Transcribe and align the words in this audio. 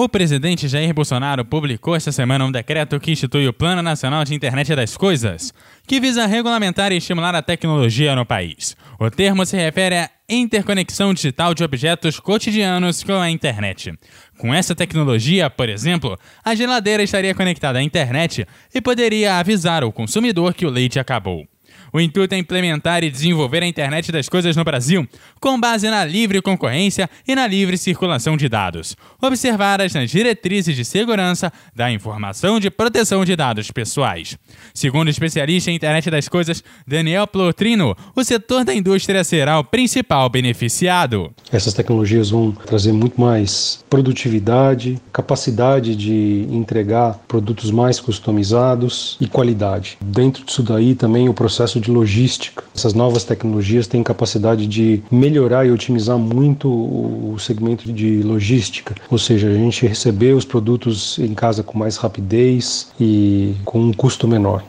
O 0.00 0.08
presidente 0.08 0.68
Jair 0.68 0.94
Bolsonaro 0.94 1.44
publicou 1.44 1.96
esta 1.96 2.12
semana 2.12 2.44
um 2.44 2.52
decreto 2.52 3.00
que 3.00 3.10
institui 3.10 3.48
o 3.48 3.52
Plano 3.52 3.82
Nacional 3.82 4.22
de 4.22 4.32
Internet 4.32 4.72
das 4.76 4.96
Coisas, 4.96 5.52
que 5.88 5.98
visa 5.98 6.24
regulamentar 6.24 6.92
e 6.92 6.98
estimular 6.98 7.34
a 7.34 7.42
tecnologia 7.42 8.14
no 8.14 8.24
país. 8.24 8.76
O 8.96 9.10
termo 9.10 9.44
se 9.44 9.56
refere 9.56 9.96
à 9.96 10.10
interconexão 10.28 11.12
digital 11.12 11.52
de 11.52 11.64
objetos 11.64 12.20
cotidianos 12.20 13.02
com 13.02 13.14
a 13.14 13.28
internet. 13.28 13.92
Com 14.38 14.54
essa 14.54 14.72
tecnologia, 14.72 15.50
por 15.50 15.68
exemplo, 15.68 16.16
a 16.44 16.54
geladeira 16.54 17.02
estaria 17.02 17.34
conectada 17.34 17.80
à 17.80 17.82
internet 17.82 18.46
e 18.72 18.80
poderia 18.80 19.40
avisar 19.40 19.82
o 19.82 19.90
consumidor 19.90 20.54
que 20.54 20.64
o 20.64 20.70
leite 20.70 21.00
acabou. 21.00 21.44
O 21.92 22.00
intuito 22.00 22.34
é 22.34 22.38
implementar 22.38 23.02
e 23.02 23.10
desenvolver 23.10 23.62
a 23.62 23.66
internet 23.66 24.12
das 24.12 24.28
coisas 24.28 24.56
no 24.56 24.64
Brasil, 24.64 25.06
com 25.40 25.58
base 25.58 25.88
na 25.88 26.04
livre 26.04 26.40
concorrência 26.40 27.08
e 27.26 27.34
na 27.34 27.46
livre 27.46 27.76
circulação 27.76 28.36
de 28.36 28.48
dados, 28.48 28.96
observadas 29.20 29.92
nas 29.92 30.10
diretrizes 30.10 30.76
de 30.76 30.84
segurança 30.84 31.52
da 31.74 31.90
informação 31.90 32.60
de 32.60 32.70
proteção 32.70 33.24
de 33.24 33.34
dados 33.34 33.70
pessoais. 33.70 34.38
Segundo 34.72 35.08
o 35.08 35.10
especialista 35.10 35.70
em 35.70 35.74
internet 35.74 36.10
das 36.10 36.28
coisas 36.28 36.62
Daniel 36.86 37.26
Plotrino, 37.26 37.96
o 38.14 38.24
setor 38.24 38.64
da 38.64 38.74
indústria 38.74 39.24
será 39.24 39.58
o 39.58 39.64
principal 39.64 40.28
beneficiado. 40.28 41.32
Essas 41.52 41.74
tecnologias 41.74 42.30
vão 42.30 42.52
trazer 42.52 42.92
muito 42.92 43.20
mais 43.20 43.84
produtividade, 43.90 45.00
capacidade 45.12 45.96
de 45.96 46.46
entregar 46.50 47.18
produtos 47.26 47.70
mais 47.70 47.98
customizados 48.00 49.16
e 49.20 49.26
qualidade. 49.26 49.98
Dentro 50.00 50.44
disso 50.44 50.62
daí 50.62 50.94
também 50.94 51.28
o 51.28 51.34
processo 51.34 51.67
processo 51.68 51.80
de 51.80 51.90
logística. 51.90 52.64
Essas 52.74 52.94
novas 52.94 53.24
tecnologias 53.24 53.86
têm 53.86 54.02
capacidade 54.02 54.66
de 54.66 55.02
melhorar 55.10 55.66
e 55.66 55.70
otimizar 55.70 56.16
muito 56.16 56.68
o 56.68 57.38
segmento 57.38 57.92
de 57.92 58.22
logística, 58.22 58.94
ou 59.10 59.18
seja, 59.18 59.48
a 59.48 59.54
gente 59.54 59.86
receber 59.86 60.34
os 60.34 60.44
produtos 60.44 61.18
em 61.18 61.34
casa 61.34 61.62
com 61.62 61.78
mais 61.78 61.96
rapidez 61.96 62.90
e 62.98 63.54
com 63.64 63.80
um 63.80 63.92
custo 63.92 64.26
menor. 64.26 64.64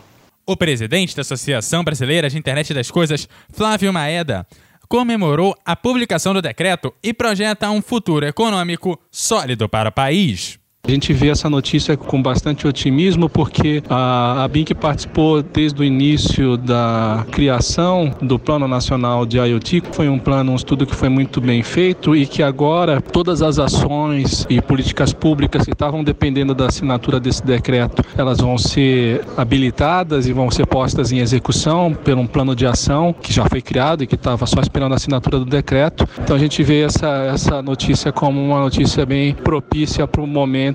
O 0.46 0.58
presidente 0.58 1.16
da 1.16 1.22
Associação 1.22 1.84
Brasileira 1.84 2.30
de 2.30 2.38
Internet 2.38 2.74
das 2.74 2.92
Coisas, 2.92 3.30
Flávio 3.52 3.94
Maeda, 3.94 4.46
comemorou 4.88 5.56
a 5.64 5.76
publicação 5.76 6.34
do 6.34 6.42
decreto 6.42 6.92
e 7.04 7.14
projeta 7.14 7.70
um 7.70 7.82
futuro 7.82 8.26
econômico 8.26 9.00
sólido 9.12 9.70
para 9.70 9.90
o 9.90 9.92
país. 9.92 10.59
A 10.88 10.92
gente 10.92 11.14
vê 11.14 11.28
essa 11.28 11.50
notícia 11.50 11.96
com 11.96 12.20
bastante 12.20 12.66
otimismo 12.66 13.30
porque 13.30 13.84
a, 13.90 14.44
a 14.44 14.48
BINC 14.48 14.74
participou 14.74 15.44
desde 15.44 15.82
o 15.82 15.84
início 15.84 16.58
da 16.58 17.26
criação 17.32 18.12
do 18.22 18.40
Plano 18.40 18.68
Nacional 18.68 19.24
de 19.26 19.38
IoT. 19.38 19.84
Foi 19.92 20.10
um 20.10 20.18
plano, 20.18 20.54
um 20.54 20.56
estudo 20.56 20.88
que 20.88 20.96
foi 20.96 21.10
muito 21.10 21.40
bem 21.42 21.62
feito 21.62 22.16
e 22.16 22.26
que 22.26 22.42
agora 22.42 23.02
todas 23.02 23.42
as 23.44 23.60
ações 23.60 24.48
e 24.50 24.60
políticas 24.62 25.14
públicas 25.14 25.64
que 25.64 25.74
estavam 25.74 26.04
dependendo 26.04 26.56
da 26.56 26.68
assinatura 26.68 27.20
desse 27.20 27.46
decreto, 27.46 28.02
elas 28.18 28.40
vão 28.40 28.58
ser 28.58 29.24
habilitadas 29.38 30.28
e 30.28 30.34
vão 30.34 30.50
ser 30.50 30.66
postas 30.66 31.12
em 31.12 31.20
execução 31.20 31.94
por 31.94 32.18
um 32.18 32.26
plano 32.26 32.56
de 32.56 32.66
ação 32.66 33.14
que 33.14 33.32
já 33.32 33.46
foi 33.46 33.62
criado 33.62 34.04
e 34.04 34.08
que 34.08 34.16
estava 34.16 34.48
só 34.48 34.60
esperando 34.60 34.94
a 34.94 34.96
assinatura 34.96 35.38
do 35.38 35.46
decreto. 35.46 36.08
Então 36.24 36.36
a 36.36 36.40
gente 36.40 36.64
vê 36.64 36.82
essa, 36.82 37.10
essa 37.32 37.62
notícia 37.62 38.12
como 38.12 38.42
uma 38.42 38.62
notícia 38.62 39.06
bem 39.06 39.36
propícia 39.36 40.08
para 40.08 40.22
o 40.22 40.26
momento 40.26 40.69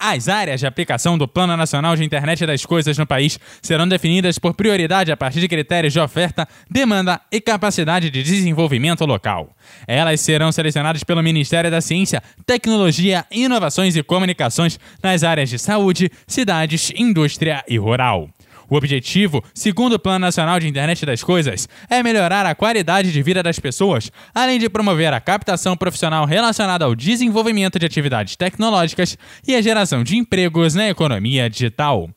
as 0.00 0.28
áreas 0.28 0.60
de 0.60 0.66
aplicação 0.66 1.18
do 1.18 1.28
Plano 1.28 1.54
Nacional 1.54 1.94
de 1.94 2.02
Internet 2.02 2.46
das 2.46 2.64
Coisas 2.64 2.96
no 2.96 3.06
país 3.06 3.38
serão 3.60 3.86
definidas 3.86 4.38
por 4.38 4.54
prioridade 4.54 5.12
a 5.12 5.16
partir 5.16 5.40
de 5.40 5.48
critérios 5.48 5.92
de 5.92 6.00
oferta, 6.00 6.48
demanda 6.70 7.20
e 7.30 7.38
capacidade 7.38 8.08
de 8.08 8.22
desenvolvimento 8.22 9.04
local. 9.04 9.54
Elas 9.86 10.22
serão 10.22 10.50
selecionadas 10.50 11.04
pelo 11.04 11.22
Ministério 11.22 11.70
da 11.70 11.82
Ciência, 11.82 12.22
Tecnologia, 12.46 13.26
Inovações 13.30 13.94
e 13.94 14.02
Comunicações 14.02 14.80
nas 15.02 15.22
áreas 15.22 15.50
de 15.50 15.58
saúde, 15.58 16.10
cidades, 16.26 16.90
indústria 16.96 17.62
e 17.68 17.76
rural. 17.76 18.30
O 18.70 18.76
objetivo, 18.76 19.42
segundo 19.52 19.94
o 19.94 19.98
Plano 19.98 20.20
Nacional 20.20 20.60
de 20.60 20.68
Internet 20.68 21.04
das 21.04 21.24
Coisas, 21.24 21.68
é 21.90 22.04
melhorar 22.04 22.46
a 22.46 22.54
qualidade 22.54 23.10
de 23.10 23.20
vida 23.20 23.42
das 23.42 23.58
pessoas, 23.58 24.12
além 24.32 24.60
de 24.60 24.70
promover 24.70 25.12
a 25.12 25.20
captação 25.20 25.76
profissional 25.76 26.24
relacionada 26.24 26.84
ao 26.84 26.94
desenvolvimento 26.94 27.80
de 27.80 27.86
atividades 27.86 28.36
tecnológicas 28.36 29.18
e 29.46 29.56
a 29.56 29.60
geração 29.60 30.04
de 30.04 30.16
empregos 30.16 30.76
na 30.76 30.88
economia 30.88 31.50
digital. 31.50 32.08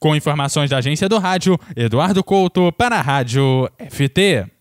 Com 0.00 0.16
informações 0.16 0.68
da 0.68 0.78
agência 0.78 1.08
do 1.08 1.18
rádio, 1.18 1.56
Eduardo 1.76 2.24
Couto 2.24 2.72
para 2.72 2.96
a 2.96 3.02
Rádio 3.02 3.70
FT. 3.88 4.59